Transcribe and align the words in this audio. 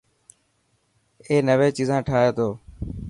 اي 1.27 1.35
نوي 1.47 1.69
چيزان 1.77 1.99
ٺاهي 2.07 2.29
تو. 2.37 2.47